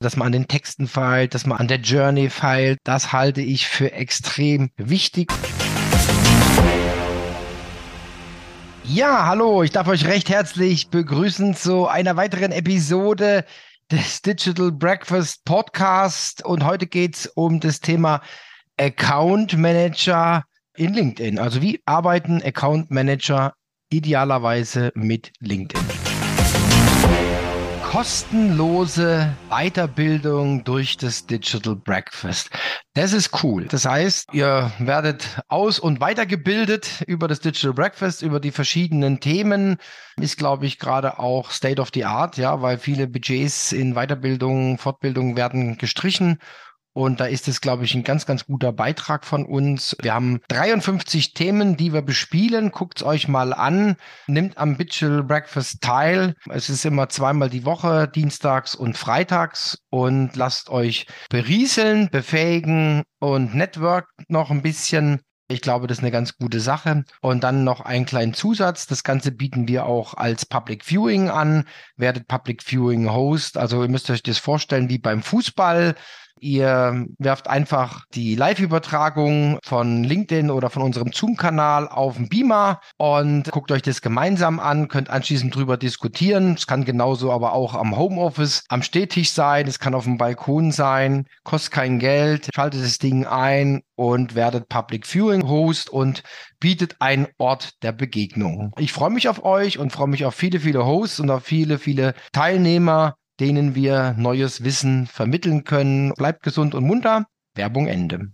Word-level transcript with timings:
dass 0.00 0.16
man 0.16 0.26
an 0.26 0.32
den 0.32 0.48
Texten 0.48 0.88
feilt, 0.88 1.34
dass 1.34 1.44
man 1.44 1.58
an 1.58 1.68
der 1.68 1.78
Journey 1.78 2.30
feilt. 2.30 2.78
Das 2.84 3.12
halte 3.12 3.42
ich 3.42 3.68
für 3.68 3.92
extrem 3.92 4.70
wichtig. 4.76 5.30
Ja, 8.84 9.26
hallo, 9.26 9.62
ich 9.62 9.70
darf 9.70 9.86
euch 9.88 10.06
recht 10.06 10.30
herzlich 10.30 10.88
begrüßen 10.88 11.54
zu 11.54 11.86
einer 11.86 12.16
weiteren 12.16 12.50
Episode 12.50 13.44
des 13.90 14.22
Digital 14.22 14.72
Breakfast 14.72 15.44
Podcast. 15.44 16.44
Und 16.44 16.64
heute 16.64 16.86
geht 16.86 17.16
es 17.16 17.26
um 17.26 17.60
das 17.60 17.80
Thema 17.80 18.22
Account 18.78 19.58
Manager 19.58 20.44
in 20.76 20.94
LinkedIn. 20.94 21.38
Also 21.38 21.60
wie 21.60 21.82
arbeiten 21.84 22.42
Account 22.42 22.90
Manager 22.90 23.52
idealerweise 23.90 24.92
mit 24.94 25.30
LinkedIn? 25.40 25.99
Kostenlose 27.90 29.34
Weiterbildung 29.48 30.62
durch 30.62 30.96
das 30.96 31.26
Digital 31.26 31.74
Breakfast. 31.74 32.48
Das 32.94 33.12
ist 33.12 33.42
cool. 33.42 33.64
Das 33.64 33.84
heißt, 33.84 34.32
ihr 34.32 34.70
werdet 34.78 35.40
aus- 35.48 35.80
und 35.80 36.00
weitergebildet 36.00 37.02
über 37.08 37.26
das 37.26 37.40
Digital 37.40 37.72
Breakfast, 37.72 38.22
über 38.22 38.38
die 38.38 38.52
verschiedenen 38.52 39.18
Themen. 39.18 39.76
Ist, 40.20 40.38
glaube 40.38 40.66
ich, 40.66 40.78
gerade 40.78 41.18
auch 41.18 41.50
State 41.50 41.82
of 41.82 41.90
the 41.92 42.04
Art, 42.04 42.36
ja, 42.36 42.62
weil 42.62 42.78
viele 42.78 43.08
Budgets 43.08 43.72
in 43.72 43.94
Weiterbildung, 43.94 44.78
Fortbildung 44.78 45.36
werden 45.36 45.76
gestrichen 45.76 46.38
und 46.92 47.20
da 47.20 47.26
ist 47.26 47.46
es, 47.46 47.60
glaube 47.60 47.84
ich, 47.84 47.94
ein 47.94 48.02
ganz, 48.02 48.26
ganz 48.26 48.46
guter 48.46 48.72
Beitrag 48.72 49.24
von 49.24 49.44
uns. 49.46 49.96
Wir 50.02 50.12
haben 50.12 50.40
53 50.48 51.34
Themen, 51.34 51.76
die 51.76 51.92
wir 51.92 52.02
bespielen. 52.02 52.72
Guckt 52.72 53.00
es 53.00 53.06
euch 53.06 53.28
mal 53.28 53.52
an. 53.52 53.96
Nimmt 54.26 54.58
am 54.58 54.76
Bitchel 54.76 55.22
Breakfast 55.22 55.82
teil. 55.82 56.34
Es 56.48 56.68
ist 56.68 56.84
immer 56.84 57.08
zweimal 57.08 57.48
die 57.48 57.64
Woche, 57.64 58.08
dienstags 58.08 58.74
und 58.74 58.98
freitags. 58.98 59.78
Und 59.90 60.34
lasst 60.34 60.68
euch 60.68 61.06
berieseln, 61.28 62.10
befähigen 62.10 63.04
und 63.20 63.54
network 63.54 64.08
noch 64.26 64.50
ein 64.50 64.62
bisschen. 64.62 65.20
Ich 65.46 65.60
glaube, 65.60 65.86
das 65.86 65.98
ist 65.98 66.04
eine 66.04 66.12
ganz 66.12 66.38
gute 66.38 66.58
Sache. 66.58 67.04
Und 67.20 67.44
dann 67.44 67.62
noch 67.62 67.80
einen 67.80 68.04
kleinen 68.04 68.34
Zusatz. 68.34 68.88
Das 68.88 69.04
Ganze 69.04 69.30
bieten 69.30 69.68
wir 69.68 69.86
auch 69.86 70.14
als 70.14 70.44
Public 70.44 70.84
Viewing 70.84 71.28
an. 71.28 71.66
Werdet 71.96 72.26
Public 72.26 72.64
Viewing 72.64 73.12
Host. 73.12 73.56
Also 73.56 73.82
ihr 73.82 73.88
müsst 73.88 74.10
euch 74.10 74.24
das 74.24 74.38
vorstellen 74.38 74.88
wie 74.88 74.98
beim 74.98 75.22
Fußball. 75.22 75.94
Ihr 76.40 77.06
werft 77.18 77.48
einfach 77.48 78.06
die 78.14 78.34
Live-Übertragung 78.34 79.58
von 79.62 80.04
LinkedIn 80.04 80.50
oder 80.50 80.70
von 80.70 80.82
unserem 80.82 81.12
Zoom-Kanal 81.12 81.86
auf 81.86 82.16
den 82.16 82.28
Beamer 82.28 82.80
und 82.96 83.50
guckt 83.50 83.70
euch 83.70 83.82
das 83.82 84.00
gemeinsam 84.00 84.58
an, 84.58 84.88
könnt 84.88 85.10
anschließend 85.10 85.54
drüber 85.54 85.76
diskutieren. 85.76 86.54
Es 86.54 86.66
kann 86.66 86.84
genauso 86.84 87.30
aber 87.30 87.52
auch 87.52 87.74
am 87.74 87.96
Homeoffice, 87.96 88.64
am 88.68 88.82
Stehtisch 88.82 89.32
sein, 89.32 89.66
es 89.66 89.78
kann 89.78 89.94
auf 89.94 90.04
dem 90.04 90.16
Balkon 90.16 90.72
sein, 90.72 91.26
kostet 91.44 91.72
kein 91.72 91.98
Geld, 91.98 92.48
schaltet 92.54 92.82
das 92.82 92.98
Ding 92.98 93.26
ein 93.26 93.82
und 93.94 94.34
werdet 94.34 94.70
Public 94.70 95.06
Viewing 95.06 95.46
Host 95.46 95.90
und 95.90 96.22
bietet 96.58 96.96
einen 97.00 97.28
Ort 97.36 97.82
der 97.82 97.92
Begegnung. 97.92 98.72
Ich 98.78 98.94
freue 98.94 99.10
mich 99.10 99.28
auf 99.28 99.44
euch 99.44 99.78
und 99.78 99.92
freue 99.92 100.08
mich 100.08 100.24
auf 100.24 100.34
viele, 100.34 100.60
viele 100.60 100.86
Hosts 100.86 101.20
und 101.20 101.30
auf 101.30 101.44
viele, 101.44 101.78
viele 101.78 102.14
Teilnehmer 102.32 103.16
denen 103.40 103.74
wir 103.74 104.14
neues 104.18 104.62
Wissen 104.62 105.06
vermitteln 105.06 105.64
können. 105.64 106.12
Bleibt 106.12 106.42
gesund 106.42 106.74
und 106.74 106.84
munter. 106.84 107.24
Werbung 107.54 107.86
Ende. 107.86 108.28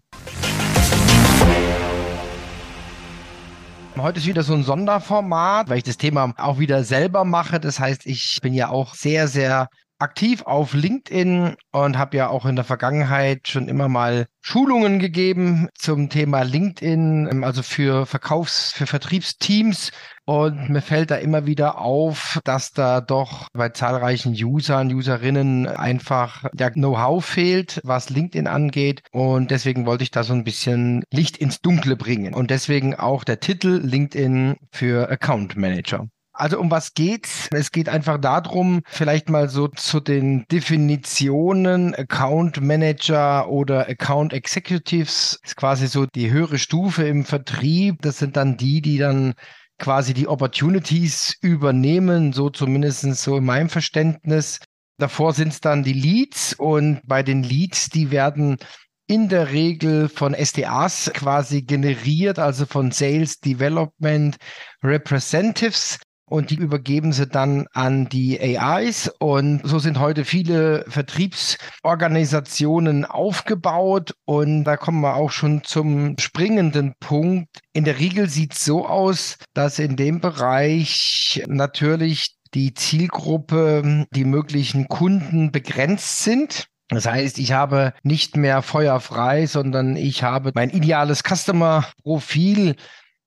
Heute 3.96 4.18
ist 4.18 4.26
wieder 4.26 4.42
so 4.42 4.52
ein 4.52 4.62
Sonderformat, 4.62 5.70
weil 5.70 5.78
ich 5.78 5.84
das 5.84 5.96
Thema 5.96 6.34
auch 6.36 6.58
wieder 6.58 6.84
selber 6.84 7.24
mache. 7.24 7.60
Das 7.60 7.80
heißt, 7.80 8.04
ich 8.04 8.40
bin 8.42 8.52
ja 8.52 8.68
auch 8.68 8.94
sehr, 8.94 9.26
sehr 9.26 9.68
aktiv 9.98 10.42
auf 10.42 10.74
LinkedIn 10.74 11.56
und 11.72 11.98
habe 11.98 12.16
ja 12.16 12.28
auch 12.28 12.46
in 12.46 12.56
der 12.56 12.64
Vergangenheit 12.64 13.48
schon 13.48 13.68
immer 13.68 13.88
mal 13.88 14.26
Schulungen 14.40 14.98
gegeben 14.98 15.68
zum 15.74 16.08
Thema 16.10 16.42
LinkedIn, 16.42 17.28
ähm, 17.30 17.44
also 17.44 17.62
für 17.62 18.06
Verkaufs-, 18.06 18.72
für 18.72 18.86
Vertriebsteams. 18.86 19.90
Und 20.24 20.70
mir 20.70 20.82
fällt 20.82 21.12
da 21.12 21.16
immer 21.16 21.46
wieder 21.46 21.78
auf, 21.78 22.40
dass 22.44 22.72
da 22.72 23.00
doch 23.00 23.48
bei 23.52 23.68
zahlreichen 23.68 24.32
Usern, 24.32 24.92
Userinnen 24.92 25.68
einfach 25.68 26.44
der 26.52 26.72
Know-how 26.72 27.24
fehlt, 27.24 27.80
was 27.84 28.10
LinkedIn 28.10 28.48
angeht. 28.48 29.02
Und 29.12 29.52
deswegen 29.52 29.86
wollte 29.86 30.02
ich 30.02 30.10
da 30.10 30.24
so 30.24 30.32
ein 30.32 30.44
bisschen 30.44 31.04
Licht 31.12 31.36
ins 31.36 31.60
Dunkle 31.60 31.96
bringen. 31.96 32.34
Und 32.34 32.50
deswegen 32.50 32.96
auch 32.96 33.22
der 33.22 33.38
Titel 33.38 33.80
LinkedIn 33.82 34.56
für 34.72 35.08
Account 35.10 35.56
Manager. 35.56 36.08
Also 36.38 36.60
um 36.60 36.70
was 36.70 36.92
geht's? 36.92 37.48
Es 37.50 37.72
geht 37.72 37.88
einfach 37.88 38.18
darum, 38.18 38.82
vielleicht 38.86 39.30
mal 39.30 39.48
so 39.48 39.68
zu 39.68 40.00
den 40.00 40.44
Definitionen 40.52 41.94
Account 41.94 42.60
Manager 42.60 43.48
oder 43.48 43.88
Account 43.88 44.34
Executives. 44.34 45.38
Das 45.40 45.52
ist 45.52 45.56
quasi 45.56 45.86
so 45.86 46.04
die 46.04 46.30
höhere 46.30 46.58
Stufe 46.58 47.04
im 47.04 47.24
Vertrieb. 47.24 48.02
Das 48.02 48.18
sind 48.18 48.36
dann 48.36 48.58
die, 48.58 48.82
die 48.82 48.98
dann 48.98 49.32
quasi 49.78 50.12
die 50.12 50.28
Opportunities 50.28 51.36
übernehmen, 51.40 52.34
so 52.34 52.50
zumindest 52.50 53.02
so 53.16 53.38
in 53.38 53.44
meinem 53.44 53.70
Verständnis. 53.70 54.60
Davor 54.98 55.32
sind 55.32 55.48
es 55.48 55.60
dann 55.62 55.84
die 55.84 55.94
Leads 55.94 56.52
und 56.52 57.00
bei 57.06 57.22
den 57.22 57.42
Leads, 57.42 57.88
die 57.88 58.10
werden 58.10 58.58
in 59.06 59.28
der 59.28 59.52
Regel 59.52 60.08
von 60.08 60.34
SDAs 60.34 61.10
quasi 61.14 61.62
generiert, 61.62 62.38
also 62.38 62.66
von 62.66 62.90
Sales 62.90 63.38
Development 63.38 64.36
Representatives 64.82 65.98
und 66.28 66.50
die 66.50 66.56
übergeben 66.56 67.12
sie 67.12 67.26
dann 67.26 67.66
an 67.72 68.08
die 68.08 68.40
AIs. 68.40 69.08
Und 69.20 69.60
so 69.64 69.78
sind 69.78 70.00
heute 70.00 70.24
viele 70.24 70.84
Vertriebsorganisationen 70.88 73.04
aufgebaut. 73.04 74.16
Und 74.24 74.64
da 74.64 74.76
kommen 74.76 75.02
wir 75.02 75.14
auch 75.14 75.30
schon 75.30 75.62
zum 75.62 76.18
springenden 76.18 76.94
Punkt. 76.98 77.60
In 77.72 77.84
der 77.84 78.00
Regel 78.00 78.28
sieht 78.28 78.54
es 78.54 78.64
so 78.64 78.84
aus, 78.86 79.38
dass 79.54 79.78
in 79.78 79.94
dem 79.96 80.20
Bereich 80.20 81.44
natürlich 81.46 82.34
die 82.54 82.74
Zielgruppe, 82.74 84.06
die 84.10 84.24
möglichen 84.24 84.88
Kunden 84.88 85.52
begrenzt 85.52 86.24
sind. 86.24 86.66
Das 86.88 87.06
heißt, 87.06 87.38
ich 87.38 87.52
habe 87.52 87.92
nicht 88.02 88.36
mehr 88.36 88.62
feuerfrei, 88.62 89.46
sondern 89.46 89.96
ich 89.96 90.22
habe 90.22 90.52
mein 90.54 90.70
ideales 90.70 91.22
Customer-Profil 91.24 92.76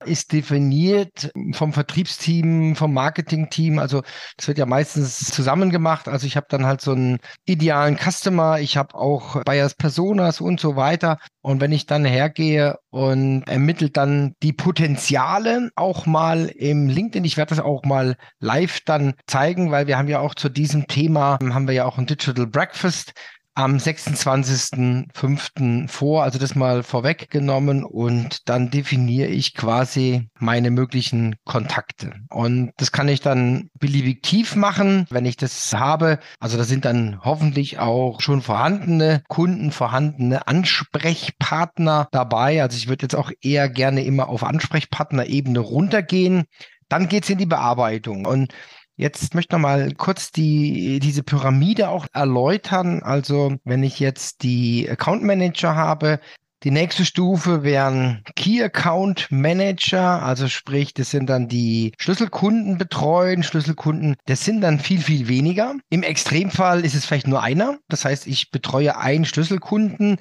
ist 0.05 0.31
definiert 0.31 1.31
vom 1.53 1.73
Vertriebsteam, 1.73 2.75
vom 2.75 2.93
Marketingteam. 2.93 3.79
Also 3.79 4.01
das 4.37 4.47
wird 4.47 4.57
ja 4.57 4.65
meistens 4.65 5.17
zusammen 5.17 5.69
gemacht. 5.69 6.07
Also 6.07 6.25
ich 6.25 6.37
habe 6.37 6.47
dann 6.49 6.65
halt 6.65 6.81
so 6.81 6.91
einen 6.91 7.19
idealen 7.45 7.97
Customer, 7.97 8.59
ich 8.59 8.77
habe 8.77 8.95
auch 8.95 9.43
Buyers 9.43 9.75
Personas 9.75 10.41
und 10.41 10.59
so 10.59 10.75
weiter. 10.75 11.17
Und 11.41 11.61
wenn 11.61 11.71
ich 11.71 11.85
dann 11.85 12.05
hergehe 12.05 12.77
und 12.89 13.43
ermittelt 13.43 13.97
dann 13.97 14.35
die 14.41 14.53
Potenziale 14.53 15.69
auch 15.75 16.05
mal 16.05 16.47
im 16.47 16.87
LinkedIn, 16.87 17.25
ich 17.25 17.37
werde 17.37 17.55
das 17.55 17.63
auch 17.63 17.83
mal 17.83 18.15
live 18.39 18.81
dann 18.81 19.15
zeigen, 19.27 19.71
weil 19.71 19.87
wir 19.87 19.97
haben 19.97 20.07
ja 20.07 20.19
auch 20.19 20.35
zu 20.35 20.49
diesem 20.49 20.87
Thema, 20.87 21.39
haben 21.41 21.67
wir 21.67 21.73
ja 21.75 21.85
auch 21.85 21.97
ein 21.97 22.05
Digital 22.05 22.47
Breakfast 22.47 23.13
am 23.59 23.75
26.05. 23.75 25.89
vor, 25.89 26.23
also 26.23 26.39
das 26.39 26.55
mal 26.55 26.81
vorweggenommen 26.81 27.83
und 27.83 28.47
dann 28.47 28.71
definiere 28.71 29.27
ich 29.27 29.53
quasi 29.53 30.29
meine 30.39 30.71
möglichen 30.71 31.35
Kontakte. 31.43 32.13
Und 32.29 32.71
das 32.77 32.93
kann 32.93 33.09
ich 33.09 33.19
dann 33.19 33.69
beliebig 33.77 34.23
tief 34.23 34.55
machen, 34.55 35.07
wenn 35.09 35.25
ich 35.25 35.35
das 35.35 35.73
habe. 35.73 36.19
Also 36.39 36.57
da 36.57 36.63
sind 36.63 36.85
dann 36.85 37.19
hoffentlich 37.21 37.79
auch 37.79 38.21
schon 38.21 38.41
vorhandene 38.41 39.23
Kunden, 39.27 39.71
vorhandene 39.71 40.47
Ansprechpartner 40.47 42.07
dabei. 42.13 42.61
Also 42.61 42.77
ich 42.77 42.87
würde 42.87 43.03
jetzt 43.03 43.15
auch 43.15 43.29
eher 43.41 43.67
gerne 43.67 44.05
immer 44.05 44.29
auf 44.29 44.45
Ansprechpartnerebene 44.45 45.59
runtergehen. 45.59 46.45
Dann 46.87 47.09
geht's 47.09 47.29
in 47.29 47.39
die 47.39 47.45
Bearbeitung 47.45 48.25
und 48.25 48.53
Jetzt 48.99 49.33
möchte 49.33 49.55
ich 49.55 49.61
noch 49.61 49.61
mal 49.61 49.93
kurz 49.93 50.33
die, 50.33 50.99
diese 50.99 51.23
Pyramide 51.23 51.87
auch 51.87 52.05
erläutern. 52.11 53.01
Also 53.01 53.55
wenn 53.63 53.81
ich 53.81 54.01
jetzt 54.01 54.43
die 54.43 54.89
Account 54.89 55.23
Manager 55.23 55.73
habe, 55.73 56.19
die 56.63 56.71
nächste 56.71 57.05
Stufe 57.05 57.63
wären 57.63 58.25
Key 58.35 58.61
Account 58.61 59.27
Manager, 59.29 60.21
also 60.21 60.49
sprich, 60.49 60.93
das 60.93 61.11
sind 61.11 61.29
dann 61.29 61.47
die 61.47 61.93
Schlüsselkunden 61.97 62.77
betreuen, 62.77 63.43
Schlüsselkunden, 63.43 64.17
das 64.25 64.43
sind 64.43 64.59
dann 64.59 64.79
viel, 64.79 64.99
viel 64.99 65.29
weniger. 65.29 65.75
Im 65.89 66.03
Extremfall 66.03 66.83
ist 66.83 66.93
es 66.93 67.05
vielleicht 67.05 67.27
nur 67.29 67.41
einer. 67.41 67.77
Das 67.87 68.03
heißt, 68.03 68.27
ich 68.27 68.51
betreue 68.51 68.97
einen 68.97 69.23
Schlüsselkunden, 69.23 70.17